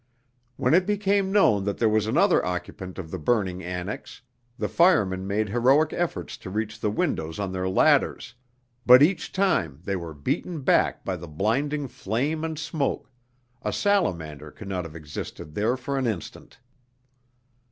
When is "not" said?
14.67-14.85